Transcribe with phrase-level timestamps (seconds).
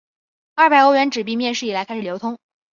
[0.55, 2.39] 二百欧元纸币面世以来开始流通。